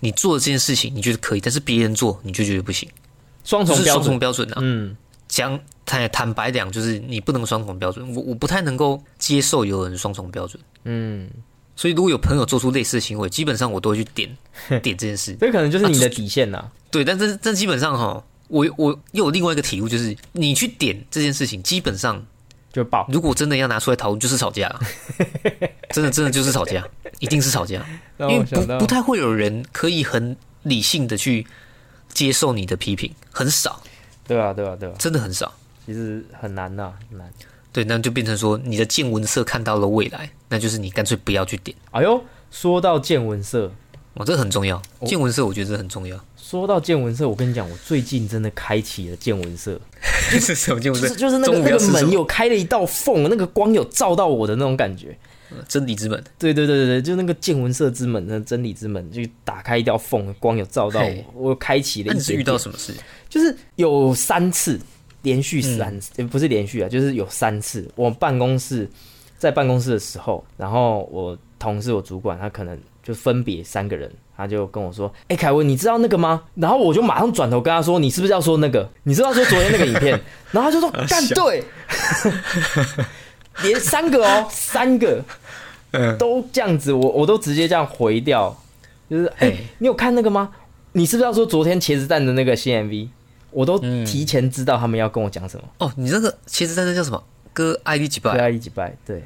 [0.00, 2.88] 你做的这件事情你觉得可以，但是别人做你就觉得不行，
[3.44, 4.58] 双就是双重重标准，啊。
[4.62, 4.96] 嗯，
[5.28, 8.14] 讲坦坦白讲，就是你不能双重标准。
[8.14, 10.62] 我我不太能够接受有人双重标准。
[10.84, 11.28] 嗯，
[11.76, 14.34] 所以如果有朋友做出类似的行为，基本上我都会去点
[14.82, 15.36] 点这件事。
[15.38, 22.24] 这可能就是你的底线呐、对，但是但基本上哈，我我又有另外一个体悟，就是你去点这件事情，基本上
[22.72, 23.06] 就爆。
[23.12, 24.68] 如果真的要拿出来讨论，就是吵架，
[25.90, 26.86] 真的真的就是吵架，
[27.18, 27.84] 一定是吵架，
[28.18, 31.46] 因为不不太会有人可以很理性的去
[32.12, 33.82] 接受你的批评，很少，
[34.26, 35.52] 对啊，对啊，对啊，真的很少。
[35.86, 37.28] 其实很难呐、很难。
[37.72, 41.76] 对，那就变成说你的见闻色看到了未来，那就是你干脆不要去点。
[41.90, 43.72] 哎呦，说到见闻色，
[44.14, 46.16] 哦，这个很重要，哦见闻色我觉得这很重要。
[46.50, 51.06] 说到见闻色，我跟你讲，我最近真的开启了见闻色， 是什么见闻色？
[51.10, 55.16] 就是就是那个那个门有开了一道缝，那个光有照到我的那种感觉。
[55.68, 56.20] 真理之门。
[56.40, 61.00] 对对对对对，就那个见闻色之门，那真理之门，就打开一道缝，光有照到
[61.34, 62.92] 我，我开启了那你是遇一点点，到什么事？
[63.28, 64.76] 就是有三次
[65.22, 67.88] 连续三嗯次、呃不是连续啊，就是有三次。
[67.94, 68.88] 我办公室
[69.38, 78.88] 在办公室的时候，然后我同事、我主管他可能就分别三个人，他就跟我说：“哎、凯文，你知道那个吗？”然后我就马上转头跟他说：“你是不是要说那个？
[79.04, 81.62] 你知道说昨天那个影片？”然后他就说：“干对。”
[83.62, 85.22] 连三个哦，三个
[85.90, 88.56] 嗯，都这样子，我我都直接这样回掉，
[89.10, 90.50] 就是哎、嘿你有看那个吗？
[90.92, 93.08] 你是不是要说昨天茄子蛋的那个新 MV？
[93.50, 95.64] 我都嗯提前知道他们要跟我讲什么。
[95.78, 97.22] 哦，你那个茄子蛋那叫什么？
[97.52, 98.38] 歌 ID 几对百？
[98.38, 99.24] 啊，一几拜，对，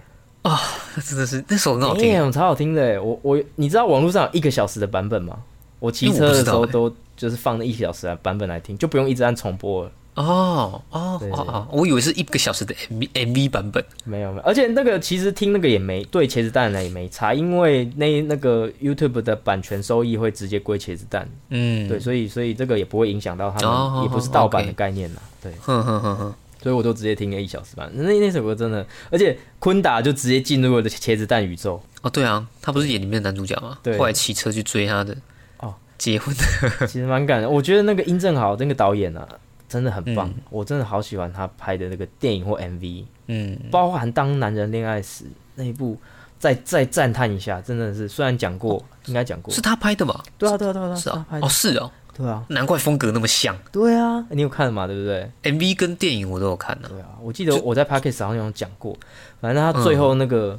[1.05, 2.15] 真的是那首很好听。
[2.15, 3.01] 哎，超好听的哎！
[3.01, 5.39] 我我，你知道网络上有一个小时的版本吗？
[5.81, 9.93] 我骑车的时候都就是放那一小时的版本来听，就不用一直按重播了。
[10.15, 13.85] 哦哦哦哦，我以为是一个小时的 MV MV 版本。
[14.05, 27.91] 没有没有，而且那个其实听那个也没对茄子蛋呢也没差，因为那那个 YouTube 的版权收益会直接归茄子蛋，嗯，对，，所以所以这个也不会影响到他哦们，也不是盗版的概念啦，对，哼哼哼哼，所以我都直接听了一小时半。
[27.93, 33.79] 那那首歌真的，而且昆达就直接进入了茄子蛋宇宙，哦对啊，他不是演里面的男主角吗？
[33.83, 35.15] 对后来骑车去追他的，
[35.59, 37.53] 哦，结婚的， 其实蛮感人。
[37.53, 39.29] 我觉得那个殷正豪那个导演啊，
[39.69, 45.25] 真的很棒，嗯我真的好喜欢他拍的那个电影或 MV，嗯，包含《当男人恋爱时》
[45.57, 45.99] 那一部，
[46.39, 50.25] 再再赞叹一下，真的是虽然讲过，应该讲过是，他拍的吧？
[50.39, 53.57] 对啊对啊对啊，是啊，他拍的哦，是哦，对啊难怪风格那么像。
[53.73, 54.87] 对啊，你有看嘛？
[54.87, 56.89] 对不对？MV 跟电影我都有看呢。
[56.89, 58.97] 对啊，我记得我在 Podcast 好像有讲过，
[59.41, 60.59] 反正他最后那个、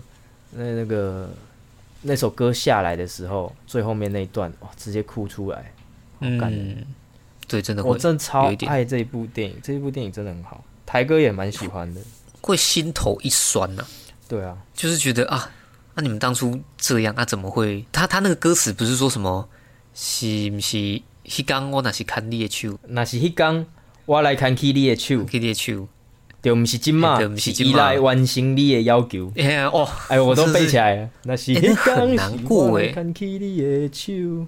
[0.52, 1.30] 那那个
[2.02, 5.72] 那首歌下来的时候，最后面那一段哇，直接哭出来，
[6.20, 6.76] 好感人。
[6.78, 6.86] 嗯，
[7.48, 12.02] 对，真的我真的超爱这一部电影，这一部电影真的很好，台哥也蛮喜欢的。
[12.42, 13.84] 会心头一酸呐、
[14.28, 15.50] 对啊，就是觉得啊，
[15.96, 17.84] 那、你们当初这样，那、怎么会？
[17.92, 19.48] 他他那个歌词不是说什么？
[19.96, 21.02] 是不是？
[21.28, 23.66] 迄刚我那是看你的手，那是迄刚
[24.06, 25.88] 我来看起你的手，看你的手，
[26.42, 29.32] 对，不是金嘛，对不是是金嘛依赖完成你的要求。
[29.36, 31.10] 哎呀哦，哎，我都背起来了。
[31.24, 34.48] 那是哎那很难过哎看起你的手。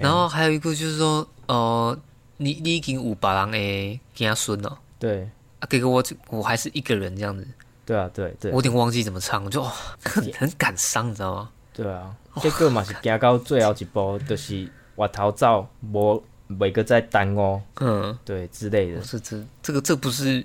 [0.00, 1.96] 然后还有一个就是说，呃，
[2.38, 5.28] 你你已经有别人的子孙了，对
[5.60, 7.46] 啊，结果我我还是一个人这样子，
[7.86, 9.62] 对啊，对对我有点忘记怎么唱，我就、
[10.02, 11.50] 很很感伤，你知道吗？
[11.72, 19.00] 对啊，结果嘛是行到最后一步，就是我逃走，我每个在单哦，嗯，对之类的。
[19.00, 20.44] 这这这个这不是，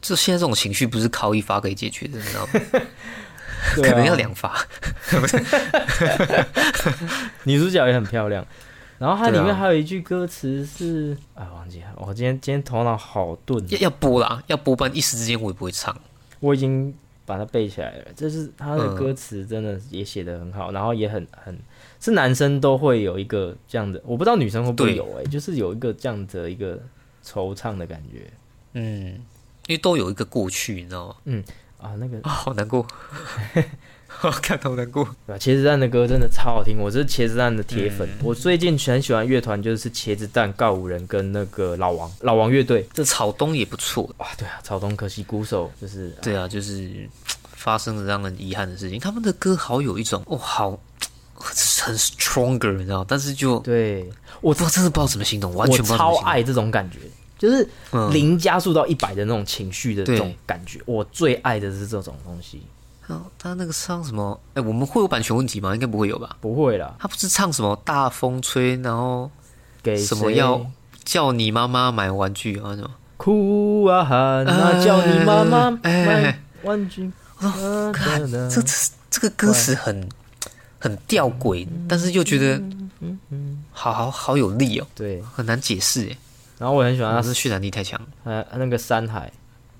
[0.00, 2.52] 这现在这种情绪不是靠一发可以解决的，你知道吗？
[2.80, 2.82] 啊
[3.74, 4.56] 可能要两发。
[7.44, 8.46] 女主角也很漂亮。
[8.98, 11.88] 然后它里面还有一句歌词是，哎，忘记了。
[11.96, 15.94] 我今天今天头脑好钝，要要播啦，要播，不然一时之间我也不会唱。
[16.40, 16.94] 我已经
[17.26, 18.04] 把它背起来了。
[18.14, 21.58] 就是它的嗯歌词真的也写得很好，然后也很很
[22.00, 26.80] 是男生都会有一个这样的，我不知道女生会不会有哎、就是有一个这样的一个
[27.24, 28.30] 惆怅的感觉
[28.74, 29.14] 嗯，
[29.66, 31.16] 因为都有一个过去，你知道吗？
[31.24, 31.42] 嗯
[31.78, 32.86] 啊，那个啊、好难过，
[34.40, 35.04] 看好难过。
[35.26, 35.38] 对吧？
[35.38, 38.08] 茄子蛋的歌真的超好听，我是茄子蛋的铁粉。
[38.08, 42.86] 嗯我最近很喜欢乐团，就是茄子蛋、告五人跟那个老王老王乐队。
[42.94, 46.90] 这草东也不错，哇，对啊，草东可惜鼓手就是对啊，就是
[47.52, 48.98] 发生了让人遗憾的事情。
[48.98, 50.78] 他们的歌好有一种哦，好
[51.38, 54.08] 很 stronger，你知道，但是就对
[54.40, 55.84] 我不知道，真的不知道怎么形容，完全。
[55.84, 56.98] 超爱这种感觉，
[57.38, 60.80] 就是嗯零加速到一百的那种情绪的这种感觉。
[60.86, 62.62] 我最爱的是这种东西。
[63.08, 64.40] 哦他那个唱什么？
[64.54, 65.72] 哎，我们会有版权问题吗？
[65.72, 66.36] 应该不会有吧？
[66.40, 69.30] 不会啦，他不是唱什么大风吹，然后
[69.82, 70.66] 给什么要
[71.04, 72.74] 叫你妈妈买玩具啊？
[72.74, 72.90] 什么？
[73.16, 77.10] 哭啊喊啊，叫你妈妈哎买玩具。
[77.36, 78.72] 啊看哒哒这这
[79.10, 80.08] 这个歌词很
[80.86, 82.62] 很吊诡，但是又觉得
[83.72, 86.16] 好好好有力哦，对，很难解释哎。
[86.58, 88.00] 然后我很喜欢他啊，这渲染力太强。
[88.22, 89.30] 呃，那个山海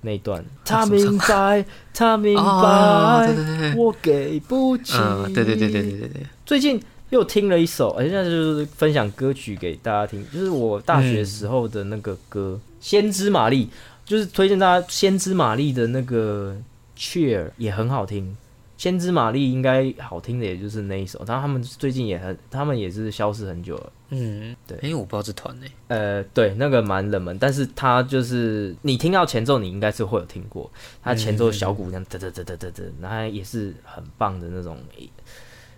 [0.01, 4.93] 那一段，他明白，他明白，啊对对对对我给不起。
[4.97, 13.65] 嗯，对对对对对对对，最近又听了一首，而且现在就是分享歌曲给大家听，就是我大学时候的那个歌《先知玛丽》，
[14.05, 16.55] 就是推荐大家《先知玛丽》的那个
[16.97, 18.35] Cheer 也很好听。
[18.77, 21.17] 先知玛丽应该好听的，也就是那一首。
[21.25, 23.91] 然后他们最近也很，他们也是消失很久了。
[24.09, 25.65] 嗯，对因为，我不知道这团呢。
[25.87, 30.71] 呃，对，那个蛮冷门，但是他就是你听到前奏，你应该是会有听过。
[31.01, 34.77] 他前奏小鼓这样哒哒哒哒哒哒，然后也是很棒的那种，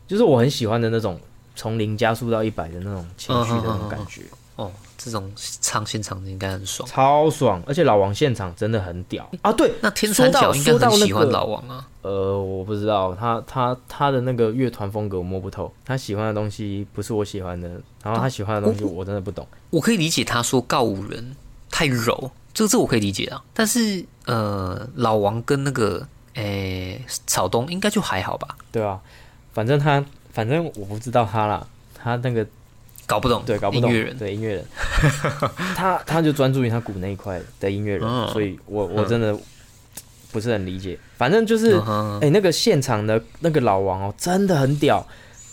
[0.06, 1.20] 就是我很喜欢的那种
[1.56, 4.24] 从零加速到一百的那种情绪的那种感觉，
[4.58, 6.88] 哦，这种唱现场应该很爽。
[6.88, 7.64] 超爽。
[7.66, 9.52] 而且老王现场真的很屌啊！
[9.54, 11.88] 对，那天蚕角应该很喜欢老王啊。
[12.02, 17.68] 呃，我不知道他他他的那个乐团风格我摸不透，他喜欢的东西不是我喜欢的，
[18.04, 19.48] 然后他喜欢的东西我真的不懂。
[19.70, 21.36] 我可以理解他说告五人
[21.72, 23.42] 太柔，这个这我可以理解啊。
[23.54, 29.00] 但是呃，老王跟那个诶草东应该就还好吧，对啊，
[29.52, 32.48] 反正他反正我不知道他啦，他那个
[33.10, 34.18] 搞不懂对，搞不懂音乐人。
[34.20, 34.66] 对音乐人，
[35.76, 39.36] 他他就专注于他鼓那一块的音乐人，嗯所以我我真的
[40.32, 40.96] 不是很理解。
[41.18, 41.76] 反正就是，
[42.22, 45.04] 哎、那个现场的那个老王哦，真的很屌。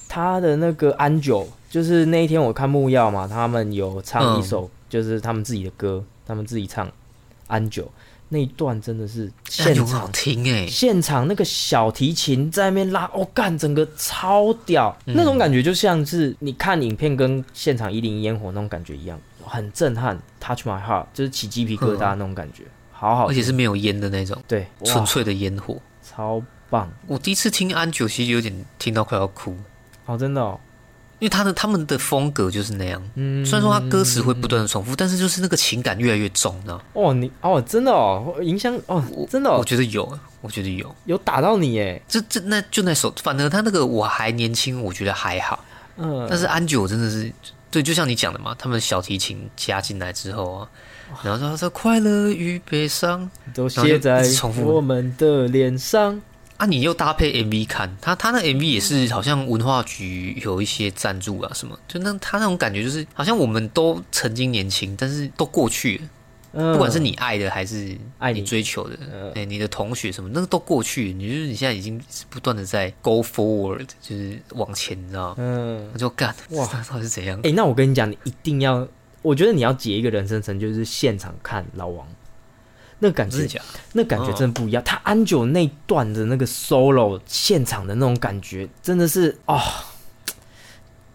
[0.09, 6.89] 他的那个安九，就是那一天我看木曜嘛，他们有唱一首，就是他们自己的歌，他们自己唱
[7.49, 7.91] 安九
[8.29, 25.77] 那一段，真的是现场听哎、现场那个小提琴在那边拉，哦干，整个超屌，那种感觉就像是你看影片跟现场一零一烟火那种感觉一样，很震撼，touch my heart，就是起鸡皮疙瘩那种感觉，好好，而且是没有烟的那种，对，纯粹的烟火。
[26.03, 29.57] 超棒，我第一次听安九，其实有点听到快要哭，
[30.07, 30.59] 哦，真的哦，
[31.19, 33.03] 因为他的他们的风格就是那样。
[33.15, 36.83] 嗯，虽然说他歌词会不断的重复，但是就是那个情感越来越重，你知道？
[36.93, 40.95] 哦，你哦，真的哦，影响哦，真的我哦，觉得有，我觉得有。
[41.07, 45.65] 有打到你哎，这这那就那首，反正他那个我还年轻，我觉得还好。
[45.97, 47.33] 嗯，但是安九真的是，
[47.71, 50.69] 对，就像你讲的嘛，他们小提琴加进来之后啊，
[51.23, 56.21] 然后说他说快乐与悲伤都写在重复我们的脸上，
[56.57, 66.09] 啊，你又搭配 MV 看，他他那 MV 也是好像文化局有一些赞助啊什么，就那他那种感觉就是好像我们都曾经年轻，但是都过去了，
[66.53, 68.43] 嗯，不管是你爱的还是你爱你。
[68.43, 69.31] 追求的，嗯。
[69.35, 72.01] 哎、你的同学什么，那个都过去了，你就是你现在已经
[72.31, 75.35] 不断的在 go forward，就是往前，你知道吗？
[75.39, 76.65] 嗯，我就干，哇。
[76.65, 77.39] 哇，到底是怎样？
[77.45, 78.89] 哎、那我跟你讲，你一定要，
[79.21, 82.07] 我觉得你要结一个人生成就是现场看老王，
[82.99, 83.61] 那感觉？
[83.93, 84.83] 那感觉真的不一样。
[84.85, 89.61] 他安久那段的那个 solo 现场的那种感觉，真的是哦，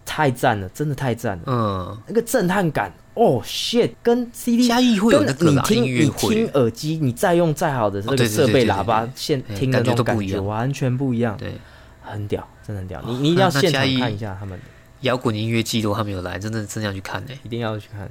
[0.04, 11.54] 太赞了，真的太赞了，嗯，那个震撼感哦，shit，跟 CD 加一会有跟那个你听你听，耳机，你再用再好的这个设备喇叭对，现哎听的那种感感觉都不一样觉完全不一样，对，
[12.02, 13.02] 很屌，真的很屌。
[13.06, 14.64] 你你一定要现场看一下他们的，
[15.00, 17.32] 摇滚音乐季都还没有来，真的真的要去看呢。
[17.42, 18.08] 一定要去看。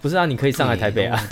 [0.00, 1.22] 不是啊，你可以上来台北啊。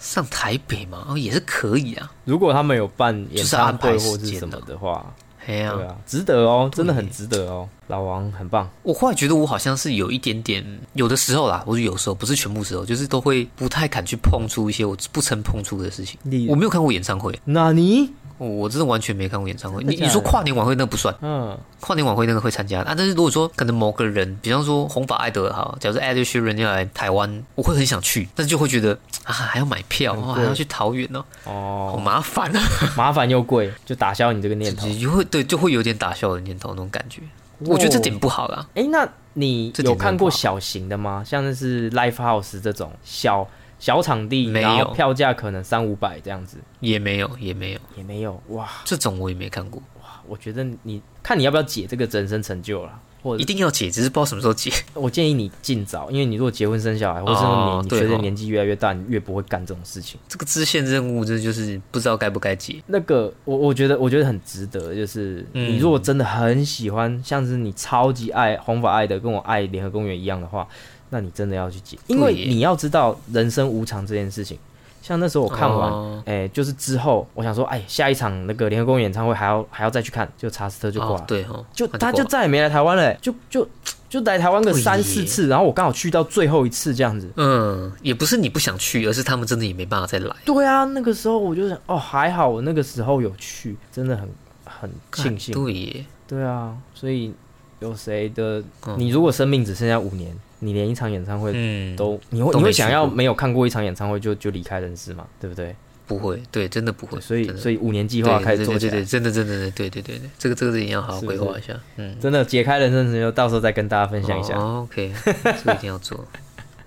[0.00, 2.10] 上台北嘛，哦，也是可以啊。
[2.24, 5.06] 如果他们有办演唱会或是什么的话，
[5.46, 7.68] 哎呀、对啊，值得哦，真的很值得哦。
[7.86, 16.18] 老王很棒，我忽然觉得我好像是有一点点，有的时候啦，我是有时候不是全部时候，就是都会不太敢去碰触一些我不曾碰触的事情。
[16.22, 18.08] 你我没有看过演唱会，那你
[18.40, 19.84] 我我真的完全没看过演唱会。
[19.84, 22.94] 你你说跨年晚会那不算，嗯，跨年晚会那个会参加啊。
[22.96, 32.60] 但是如果说可能某个人，比方说红发艾德哈，假如说 Ed Sheeran 要来台湾，我会很想去，但是就会觉得啊还要买票，还要去桃园哦，好哦，麻烦啊，
[32.96, 34.88] 麻烦又贵，就打消你这个念头。
[34.94, 37.20] 就会对就会有点打消我的念头那种感觉。
[37.66, 38.66] 我觉得这点不好啦。
[38.74, 41.22] 哎，那你有看过小型的吗？
[41.26, 43.46] 像那是 live house 这种小
[43.80, 48.68] 小场地，没然后有票价可能三五百这样子，也没有，也没有，也没有哇。
[48.84, 49.82] 这种我也没看过。
[50.00, 54.70] 哇我觉得你看你要不要解这个人生成就啦，或者一定要解，只是不知道什么时候解。
[54.94, 60.20] 我建议你尽早，因为你如果结婚生小孩，或者是你你哦对哦随着年纪越来越大，你越不会干这种事情。
[60.28, 62.80] 这个支线任务，这就是不知道该不该解。
[62.86, 70.68] 那个我我觉得我觉得很值得，就是嗯你如果真的很喜欢，像是你超级爱红发爱的，跟我爱联合公园一样的话，
[71.10, 74.58] 那你真的要去解，因为你要知道人生无常这件事情。
[75.02, 75.90] 像那时候我看完，
[76.26, 83.66] 哎、哦就是之后我想说，哎，下一场那个联合公园演唱会还要还要再去看，就查斯特就挂了，哦对哦，就他就再也没来台湾了、哎就就
[84.10, 87.30] 就来台湾个三四次，然后我刚好去到最后一次这样子。
[87.36, 90.36] 嗯，也不是你不想去，而是他们真的也没办法再来。
[90.44, 94.28] 对啊，那个时候我就想，哦，还好我那个时候有去，真的很
[94.66, 95.54] 很庆幸。
[95.54, 97.32] 对耶，对啊，所以
[97.78, 98.62] 有谁的？
[98.86, 105.26] 嗯你如果生命只剩下五年，你连一场演唱会嗯，都，你会都你会想要没有看过一场演唱会就就离开人世嘛？
[105.40, 105.74] 对不对？
[106.06, 107.20] 不会，对，真的不会。
[107.20, 111.72] 所以所以五年计划开始做起来对对对，，真的真的对对对对，这个这个一定要好好规划一下。
[111.96, 114.58] 嗯，真的解开人生之后，到时候再跟大家分享一下。
[114.58, 116.26] 哦 OK，这个一定要做。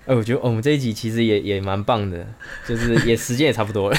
[0.06, 2.28] 哎、我觉得我们这一集其实也也蛮棒的，
[2.68, 3.98] 就是也时间也差不多了。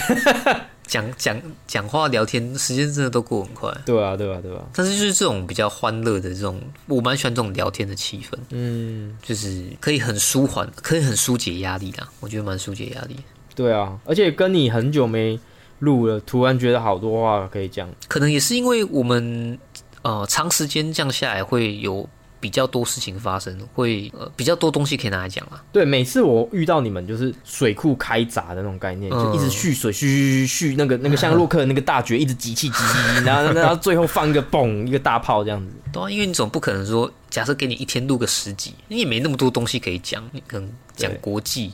[0.87, 3.73] 讲讲讲话聊天，时间真的都过很快。
[3.85, 4.63] 对啊，对啊，对啊。
[4.75, 12.09] 但是就是这种比较欢乐的这种，我蛮喜欢这种聊天的气氛，嗯，就是可以很舒缓，可以很疏解压力啦。
[12.21, 13.17] 我觉得蛮疏解压力。
[13.55, 15.39] 对啊，而且跟你很久没
[15.79, 17.89] 录了，突然觉得好多话可以讲。
[18.09, 19.59] 可能也是因为我们
[20.03, 22.09] 呃长时间这样下来，会有
[22.45, 25.65] 比较多事情发生，会呃比较多东西可以拿来讲啊。
[25.73, 35.73] 对，每次我遇到你们就是水库开闸的那种概念，嗯就一直蓄水，蓄蓄蓄蓄，那个 那个像洛克的那个大绝，一直集气集气，然后然后最后放一个嘣，一个大炮这样子。
[35.91, 41.73] 对啊，因为你总不可能说，假设给你一天录个十集，你也没那么多东西可以讲，你可能讲国际，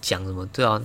[0.00, 0.44] 讲什么？
[0.46, 0.82] 对啊，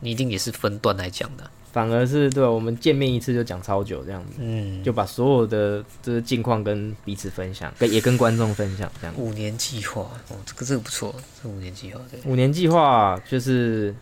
[0.00, 1.50] 你一定也是分段来讲的。
[1.72, 9.16] 反而是对我们见面一次就讲超久这样子，嗯，就把所有的这个近况跟彼此分享，跟也跟观众分享这样。
[9.16, 12.20] 五年计划哦，这个这个不错，这五年计划对。
[12.30, 13.94] 五年计划就是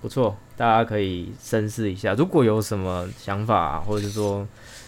[0.00, 2.14] 不错，大家可以深思一下。
[2.14, 4.46] 如果有什么想法，或者是说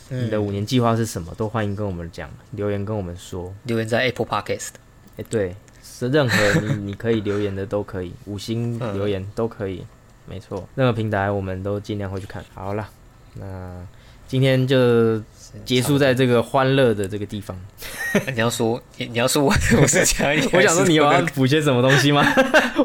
[0.09, 3.53] 你的五年计划是什么，都欢迎跟我们讲，留言跟我们说。
[3.65, 4.71] 留言在 Apple Podcast。
[5.17, 9.85] 哎、对，是任何你 你可以留言的都可以，五星嗯留言都可以，
[10.29, 12.45] 没错，任何平台我们都尽量会去看。
[12.55, 12.89] 好了，
[13.35, 13.87] 那
[14.27, 15.21] 今天就
[15.65, 17.59] 结束在这个欢乐的这个地方。
[18.35, 22.23] 你要说，你你要说我 我是强一点， 我想说你有要补些什么东西吗？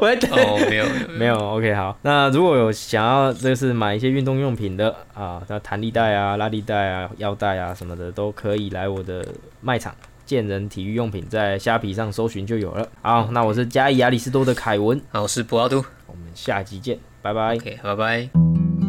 [0.00, 0.30] 在等。
[0.30, 0.86] 哦，没有
[1.18, 1.96] 没有，OK，好。
[2.02, 9.26] 那如果有想要就是买一些运动用品的啊，那弹力带啊、拉力带啊、腰带啊什么的，都可以来我的
[9.60, 9.94] 卖场
[10.26, 12.88] 健人体育用品，在虾皮上搜寻就有了。
[13.02, 17.56] 好，那我是嘉义亚里士多的凯文，好，我是博奥杜我们下集见，拜拜。
[17.56, 18.83] Ok 拜拜。